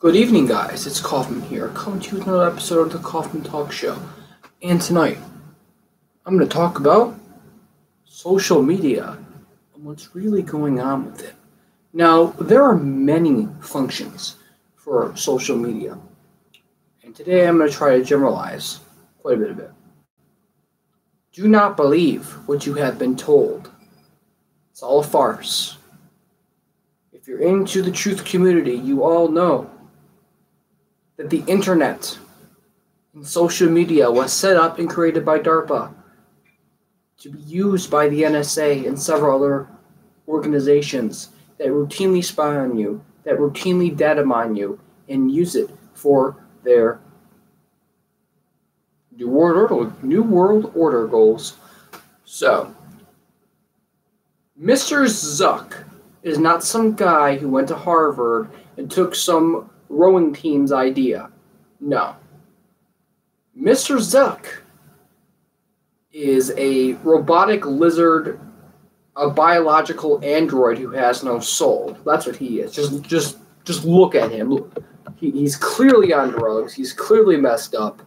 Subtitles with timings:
[0.00, 0.86] Good evening, guys.
[0.86, 4.00] It's Kaufman here, coming to you with another episode of the Kaufman Talk Show.
[4.62, 5.18] And tonight,
[6.24, 7.20] I'm going to talk about
[8.06, 9.18] social media
[9.74, 11.34] and what's really going on with it.
[11.92, 14.36] Now, there are many functions
[14.74, 15.98] for social media,
[17.04, 18.80] and today I'm going to try to generalize
[19.20, 19.70] quite a bit of it.
[21.34, 23.70] Do not believe what you have been told.
[24.70, 25.76] It's all a farce.
[27.12, 29.70] If you're into the truth community, you all know
[31.20, 32.18] that the internet
[33.12, 35.92] and social media was set up and created by DARPA
[37.18, 39.68] to be used by the NSA and several other
[40.26, 46.42] organizations that routinely spy on you, that routinely data mine you, and use it for
[46.64, 47.02] their
[49.14, 51.58] new world order, new world order goals.
[52.24, 52.74] So,
[54.58, 55.04] Mr.
[55.04, 55.84] Zuck
[56.22, 58.48] is not some guy who went to Harvard
[58.78, 61.30] and took some rowing team's idea.
[61.80, 62.16] No.
[63.58, 63.96] Mr.
[63.96, 64.46] Zuck
[66.12, 68.40] is a robotic lizard,
[69.16, 71.98] a biological android who has no soul.
[72.06, 72.72] That's what he is.
[72.72, 74.72] Just just just look at him.
[75.16, 76.72] He, he's clearly on drugs.
[76.72, 78.00] He's clearly messed up.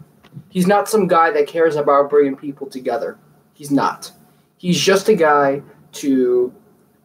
[0.49, 3.19] He's not some guy that cares about bringing people together.
[3.53, 4.11] He's not.
[4.57, 5.61] He's just a guy
[5.93, 6.53] to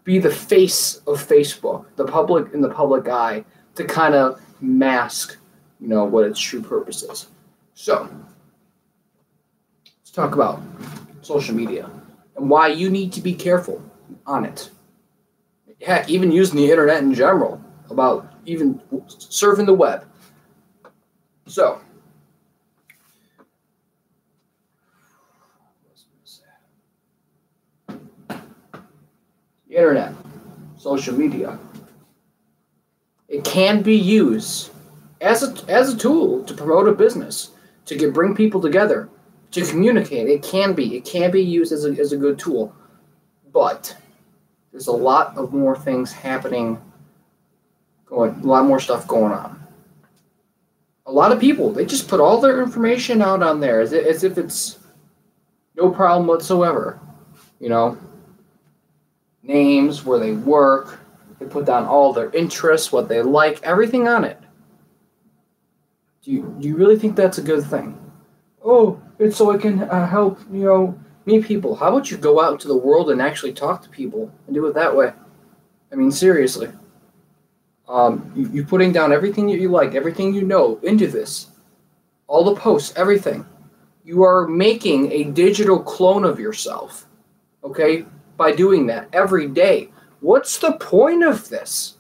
[0.04, 3.44] be the face of Facebook, the public in the public eye,
[3.74, 5.36] to kind of mask,
[5.80, 7.28] you know, what its true purpose is.
[7.74, 8.08] So,
[9.84, 10.60] let's talk about
[11.22, 11.90] social media
[12.36, 13.82] and why you need to be careful
[14.26, 14.70] on it.
[15.80, 20.04] Heck, even using the internet in general, about even surfing the web.
[21.46, 21.80] So,
[29.70, 30.12] internet,
[30.76, 31.58] social media,
[33.28, 34.70] it can be used
[35.20, 37.50] as a, as a tool to promote a business,
[37.84, 39.08] to get bring people together,
[39.50, 40.28] to communicate.
[40.28, 40.96] It can be.
[40.96, 42.74] It can be used as a, as a good tool.
[43.52, 43.94] But
[44.72, 46.80] there's a lot of more things happening,
[48.06, 49.62] going, a lot more stuff going on.
[51.06, 54.24] A lot of people, they just put all their information out on there as, as
[54.24, 54.78] if it's
[55.74, 57.00] no problem whatsoever.
[57.60, 57.98] You know,
[59.42, 61.00] names, where they work,
[61.38, 64.38] they put down all their interests, what they like, everything on it.
[66.22, 67.98] Do you, do you really think that's a good thing?
[68.64, 71.76] Oh, it's so I can uh, help, you know, meet people.
[71.76, 74.66] How about you go out into the world and actually talk to people and do
[74.66, 75.12] it that way?
[75.92, 76.68] I mean, seriously.
[77.88, 81.48] Um, you, you putting down everything that you like, everything you know into this,
[82.26, 83.46] all the posts, everything.
[84.04, 87.06] You are making a digital clone of yourself,
[87.64, 88.04] okay,
[88.36, 89.90] by doing that every day.
[90.20, 91.94] What's the point of this?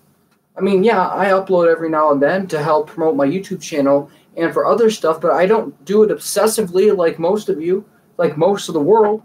[0.56, 4.10] I mean, yeah, I upload every now and then to help promote my YouTube channel
[4.36, 7.84] and for other stuff, but I don't do it obsessively like most of you,
[8.16, 9.22] like most of the world.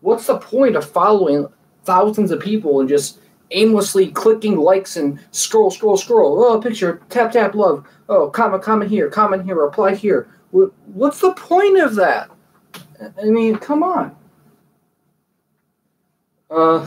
[0.00, 1.48] What's the point of following
[1.84, 3.18] thousands of people and just
[3.50, 6.42] aimlessly clicking likes and scroll, scroll, scroll?
[6.44, 7.86] Oh, picture, tap, tap, love.
[8.08, 10.28] Oh, comment, comment here, comment here, reply here.
[10.50, 12.30] What's the point of that?
[13.20, 14.14] I mean, come on.
[16.50, 16.86] Uh,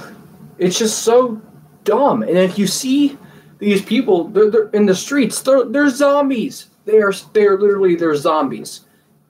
[0.57, 1.41] it's just so
[1.83, 2.23] dumb.
[2.23, 3.17] And if you see
[3.59, 5.41] these people, they're, they're in the streets.
[5.41, 6.69] They're, they're zombies.
[6.85, 8.81] They are they're literally they're zombies.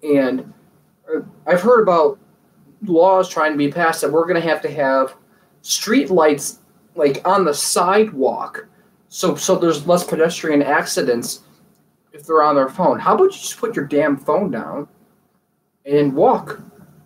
[0.03, 0.53] And
[1.13, 2.19] uh, I've heard about
[2.83, 5.15] laws trying to be passed that we're going to have to have
[5.61, 6.59] street lights
[6.95, 8.67] like on the sidewalk,
[9.09, 11.41] so so there's less pedestrian accidents
[12.13, 12.99] if they're on their phone.
[12.99, 14.87] How about you just put your damn phone down
[15.85, 16.61] and walk?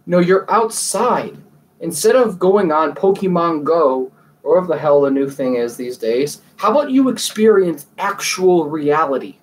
[0.06, 1.38] No, you're outside
[1.79, 4.12] instead of going on Pokemon Go
[4.44, 8.69] or whatever the hell the new thing is these days, how about you experience actual
[8.69, 9.38] reality?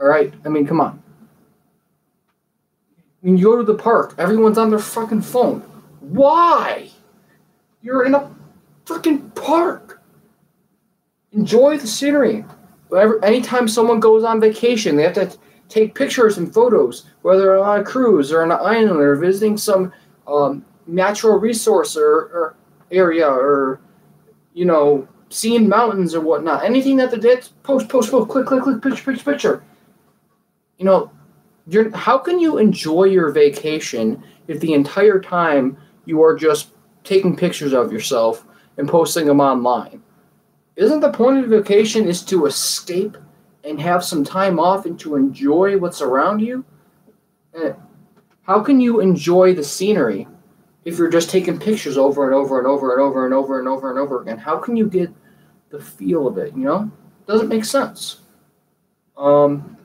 [0.00, 0.32] All right?
[0.44, 1.02] I mean, come on.
[3.20, 5.60] When you go to the park, everyone's on their fucking phone.
[6.00, 6.88] Why?
[7.82, 8.30] You're in a
[8.86, 10.00] freaking park.
[11.32, 12.44] Enjoy the scenery.
[13.22, 15.36] Anytime someone goes on vacation, they have to
[15.68, 19.92] take pictures and photos, whether on a cruise or on an island or visiting some
[20.26, 22.56] um, natural resource or, or
[22.90, 23.80] area or
[24.54, 26.64] you know seeing mountains or whatnot.
[26.64, 29.64] Anything that the dead post post post click click click picture picture picture.
[30.78, 31.10] You know
[31.66, 35.76] you're how can you enjoy your vacation if the entire time
[36.06, 36.70] you are just
[37.04, 38.46] taking pictures of yourself
[38.78, 40.02] and posting them online?
[40.76, 43.16] Isn't the point of vacation is to escape
[43.64, 46.64] and have some time off and to enjoy what's around you?
[47.54, 47.72] Eh,
[48.42, 50.26] how can you enjoy the scenery
[50.84, 53.68] if you're just taking pictures over and over and over and over and over and
[53.68, 54.38] over and over again?
[54.38, 55.10] How can you get
[55.70, 56.54] the feel of it?
[56.54, 56.90] You know,
[57.26, 58.20] doesn't make sense.
[59.16, 59.76] Um,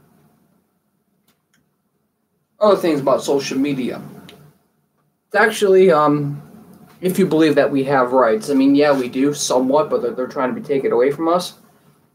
[2.60, 4.01] other things about social media.
[5.28, 6.42] It's actually, um,
[7.01, 10.12] if you believe that we have rights, I mean, yeah, we do somewhat, but they're,
[10.12, 11.56] they're trying to be taken away from us.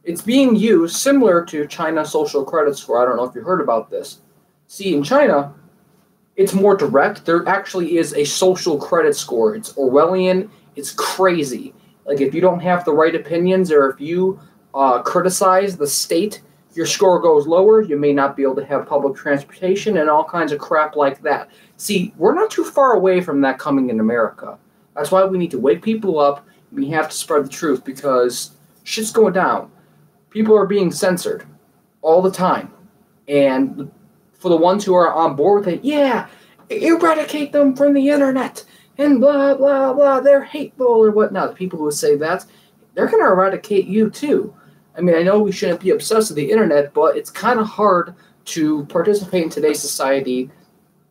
[0.04, 3.02] It's being used similar to China social credit score.
[3.02, 4.20] I don't know if you heard about this.
[4.68, 5.54] See, in China,
[6.38, 7.26] it's more direct.
[7.26, 9.56] There actually is a social credit score.
[9.56, 10.48] It's Orwellian.
[10.76, 11.74] It's crazy.
[12.06, 14.38] Like if you don't have the right opinions or if you
[14.72, 16.42] uh, criticize the state,
[16.74, 17.82] your score goes lower.
[17.82, 21.20] You may not be able to have public transportation and all kinds of crap like
[21.22, 21.50] that.
[21.76, 24.56] See, we're not too far away from that coming in America.
[24.94, 26.46] That's why we need to wake people up.
[26.70, 28.52] We have to spread the truth because
[28.84, 29.72] shit's going down.
[30.30, 31.44] People are being censored
[32.00, 32.72] all the time.
[33.26, 33.90] And
[34.38, 36.28] for the ones who are on board with it, yeah,
[36.70, 38.64] eradicate them from the internet
[38.96, 40.20] and blah blah blah.
[40.20, 41.50] They're hateful or whatnot.
[41.50, 42.44] The people who say that,
[42.94, 44.54] they're gonna eradicate you too.
[44.96, 47.66] I mean, I know we shouldn't be obsessed with the internet, but it's kind of
[47.66, 48.14] hard
[48.46, 50.50] to participate in today's society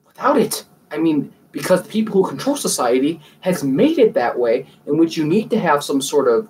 [0.05, 0.65] without it.
[0.91, 5.15] I mean, because the people who control society has made it that way, in which
[5.15, 6.49] you need to have some sort of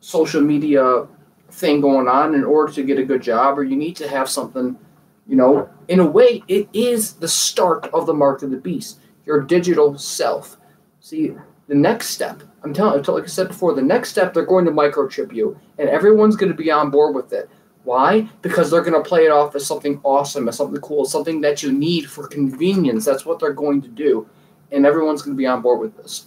[0.00, 1.06] social media
[1.50, 4.28] thing going on in order to get a good job, or you need to have
[4.28, 4.78] something,
[5.26, 9.00] you know, in a way, it is the start of the mark of the beast,
[9.24, 10.58] your digital self.
[11.00, 11.34] See,
[11.66, 14.66] the next step, I'm telling you, like I said before, the next step, they're going
[14.66, 17.50] to microchip you, and everyone's going to be on board with it.
[17.84, 18.28] Why?
[18.42, 21.62] Because they're going to play it off as something awesome, as something cool, something that
[21.62, 23.04] you need for convenience.
[23.04, 24.28] That's what they're going to do.
[24.70, 26.26] And everyone's going to be on board with this.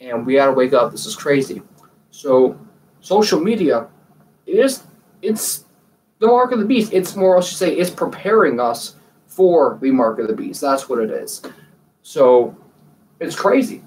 [0.00, 0.92] And we got to wake up.
[0.92, 1.62] This is crazy.
[2.10, 2.58] So,
[3.00, 3.88] social media
[4.46, 4.82] is
[5.22, 5.64] it's
[6.20, 6.92] the mark of the beast.
[6.92, 8.94] It's more, I should say, it's preparing us
[9.26, 10.60] for the mark of the beast.
[10.60, 11.42] That's what it is.
[12.02, 12.56] So,
[13.18, 13.82] it's crazy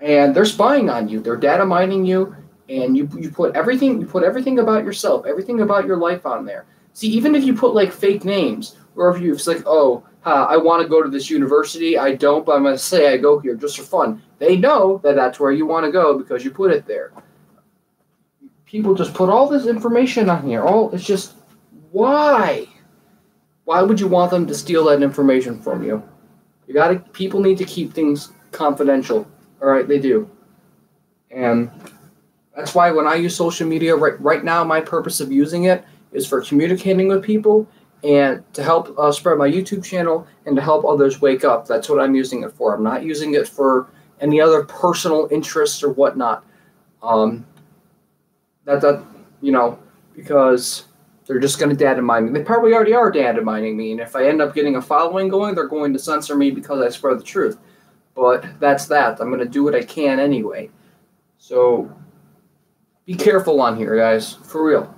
[0.00, 1.20] and they're spying on you.
[1.20, 2.34] They're data mining you,
[2.68, 6.44] and you you put everything you put everything about yourself, everything about your life on
[6.44, 6.66] there.
[6.92, 10.56] See, even if you put like fake names, or if you it's like, oh, I
[10.56, 13.54] want to go to this university, I don't, but I'm gonna say I go here
[13.54, 14.22] just for fun.
[14.38, 17.12] They know that that's where you want to go because you put it there.
[18.66, 20.62] People just put all this information on here.
[20.62, 21.34] All it's just
[21.92, 22.66] why?
[23.64, 26.02] Why would you want them to steal that information from you?
[26.66, 26.98] You got to.
[27.12, 29.26] People need to keep things confidential
[29.62, 30.30] all right, they do.
[31.30, 31.70] And
[32.54, 35.84] that's why when I use social media right right now, my purpose of using it
[36.12, 37.66] is for communicating with people
[38.04, 41.66] and to help uh, spread my YouTube channel and to help others wake up.
[41.66, 42.74] That's what I'm using it for.
[42.74, 43.88] I'm not using it for
[44.20, 46.44] any other personal interests or whatnot.
[47.02, 47.46] Um,
[48.66, 49.02] that that
[49.40, 49.78] you know
[50.14, 50.84] because
[51.26, 52.38] they're just going to data mine me.
[52.38, 55.28] They probably already are data mining me, and if I end up getting a following
[55.28, 57.58] going, they're going to censor me because I spread the truth
[58.16, 59.20] but that's that.
[59.20, 60.70] I'm going to do what I can anyway.
[61.38, 61.94] So
[63.04, 64.32] be careful on here, guys.
[64.34, 64.92] For real.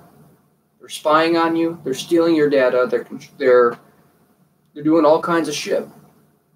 [0.78, 1.78] They're spying on you.
[1.84, 2.86] They're stealing your data.
[2.88, 3.06] They're
[3.36, 3.78] they're
[4.72, 5.86] they're doing all kinds of shit,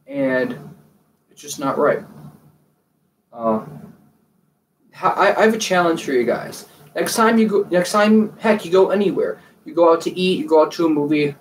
[0.06, 0.56] and
[1.30, 2.04] it's just not right.
[3.32, 3.66] Uh,
[5.02, 6.66] I, I have a challenge for you guys.
[6.94, 9.40] Next time you go, next time, heck, you go anywhere.
[9.64, 10.38] You go out to eat.
[10.38, 11.34] You go out to a movie.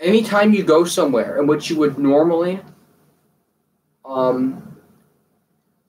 [0.00, 2.60] Anytime you go somewhere in which you would normally
[4.04, 4.76] um,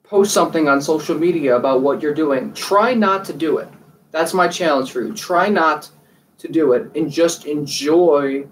[0.04, 2.54] post something on social media about what you're doing.
[2.54, 3.68] Try not to do it.
[4.12, 5.14] That's my challenge for you.
[5.14, 5.90] Try not
[6.38, 8.48] to do it and just enjoy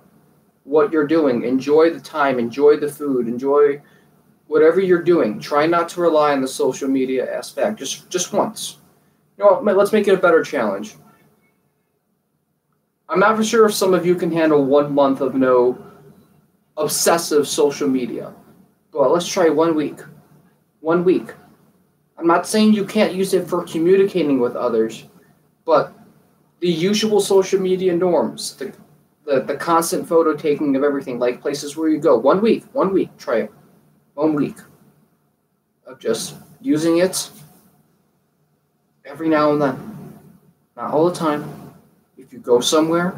[0.63, 1.43] what you're doing.
[1.43, 3.81] Enjoy the time, enjoy the food, enjoy
[4.47, 5.39] whatever you're doing.
[5.39, 8.79] Try not to rely on the social media aspect just just once.
[9.37, 9.77] You know what?
[9.77, 10.95] Let's make it a better challenge.
[13.09, 15.77] I'm not for sure if some of you can handle one month of no
[16.77, 18.33] obsessive social media.
[18.91, 19.99] but let's try one week.
[20.81, 21.33] One week.
[22.17, 25.05] I'm not saying you can't use it for communicating with others,
[25.65, 25.93] but
[26.59, 28.73] the usual social media norms, the,
[29.25, 32.17] the, the constant photo taking of everything, like places where you go.
[32.17, 33.51] One week, one week, try it.
[34.13, 34.57] One week
[35.85, 37.29] of just using it
[39.05, 40.19] every now and then.
[40.75, 41.73] Not all the time.
[42.17, 43.15] If you go somewhere,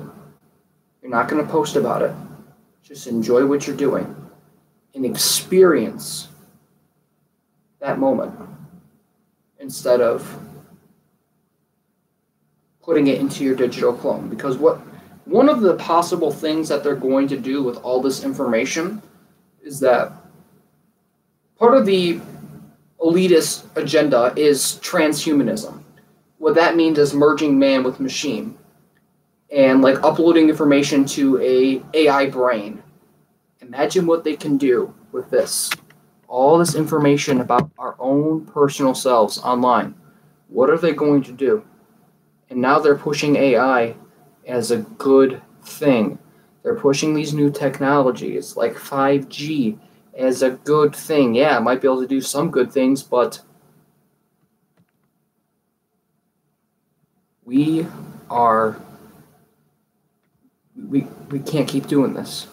[1.01, 2.11] you're not going to post about it.
[2.83, 4.13] Just enjoy what you're doing
[4.93, 6.29] and experience
[7.79, 8.33] that moment
[9.59, 10.39] instead of
[12.81, 14.79] putting it into your digital clone because what
[15.25, 19.01] one of the possible things that they're going to do with all this information
[19.63, 20.11] is that
[21.57, 22.21] part of the
[23.05, 25.81] elitist agenda is transhumanism
[26.38, 28.57] what that means is merging man with machine
[29.51, 32.81] and like uploading information to a ai brain
[33.67, 35.71] Imagine what they can do with this.
[36.27, 39.95] All this information about our own personal selves online.
[40.50, 41.65] What are they going to do?
[42.50, 43.95] And now they're pushing AI
[44.47, 46.19] as a good thing.
[46.62, 49.79] They're pushing these new technologies like 5G
[50.15, 51.36] as a good thing.
[51.36, 53.41] Yeah, might be able to do some good things, but
[57.43, 57.86] we
[58.29, 58.77] are
[60.75, 62.48] we we can't keep doing this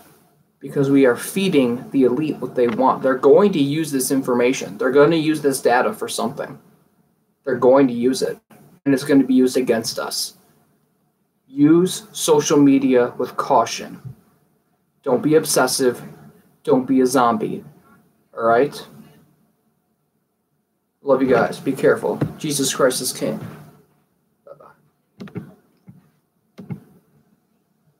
[0.60, 3.02] because we are feeding the elite what they want.
[3.02, 4.78] They're going to use this information.
[4.78, 6.58] They're going to use this data for something.
[7.44, 8.38] They're going to use it
[8.84, 10.36] and it's going to be used against us.
[11.48, 14.00] Use social media with caution.
[15.02, 16.02] Don't be obsessive.
[16.64, 17.64] Don't be a zombie.
[18.36, 18.86] All right?
[21.02, 21.58] Love you guys.
[21.58, 22.20] Be careful.
[22.38, 23.40] Jesus Christ is King.